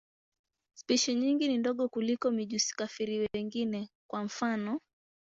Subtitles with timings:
[0.73, 4.79] Spishi nyingi ni ndogo kuliko mijusi-kafiri wengine, kwa mfano.